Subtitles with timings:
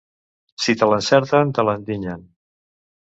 [0.63, 2.25] Si te l'encerten, te l'endinyen.